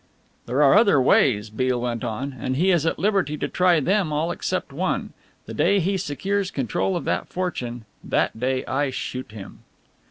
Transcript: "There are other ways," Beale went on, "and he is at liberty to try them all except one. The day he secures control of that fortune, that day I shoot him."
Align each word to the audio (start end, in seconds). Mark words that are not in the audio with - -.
"There 0.47 0.63
are 0.63 0.73
other 0.73 0.99
ways," 0.99 1.51
Beale 1.51 1.79
went 1.79 2.03
on, 2.03 2.35
"and 2.39 2.55
he 2.55 2.71
is 2.71 2.87
at 2.87 2.97
liberty 2.97 3.37
to 3.37 3.47
try 3.47 3.79
them 3.79 4.11
all 4.11 4.31
except 4.31 4.73
one. 4.73 5.13
The 5.45 5.53
day 5.53 5.79
he 5.79 5.95
secures 5.95 6.49
control 6.49 6.95
of 6.97 7.05
that 7.05 7.27
fortune, 7.27 7.85
that 8.03 8.39
day 8.39 8.65
I 8.65 8.89
shoot 8.89 9.31
him." 9.31 9.59